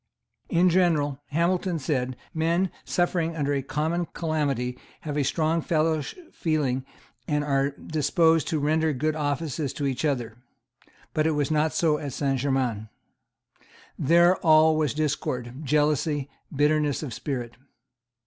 [0.49, 6.87] In general, Hamilton said, men suffering under a common calamity have a strong fellow feeling
[7.27, 10.37] and are disposed to render good offices to each other.
[11.13, 12.87] But it was not so at Saint Germains.
[13.99, 17.53] There all was discord, jealousy, bitterness of spirit.